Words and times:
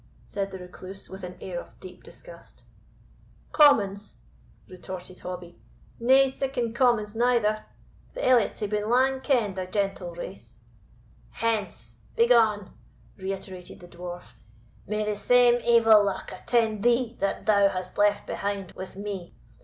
said 0.25 0.49
the 0.49 0.57
Recluse, 0.57 1.11
with 1.11 1.23
an 1.23 1.37
air 1.41 1.59
of 1.61 1.79
deep 1.79 2.01
disgust. 2.03 2.63
"Commons!" 3.51 4.15
retorted 4.67 5.19
Hobbie, 5.19 5.59
"nae 5.99 6.27
siccan 6.27 6.73
commons 6.73 7.13
neither; 7.15 7.67
the 8.15 8.27
Elliots 8.27 8.61
hae 8.61 8.65
been 8.65 8.89
lang 8.89 9.19
kend 9.21 9.59
a 9.59 9.67
gentle 9.67 10.15
race." 10.15 10.57
"Hence! 11.29 11.97
begone!" 12.15 12.71
reiterated 13.15 13.79
the 13.79 13.87
Dwarf; 13.87 14.33
"may 14.87 15.05
the 15.05 15.15
same 15.15 15.61
evil 15.63 16.03
luck 16.03 16.31
attend 16.31 16.81
thee 16.81 17.15
that 17.19 17.45
thou 17.45 17.67
hast 17.69 17.99
left 17.99 18.25
behind 18.25 18.71
with 18.71 18.95
me! 18.95 19.35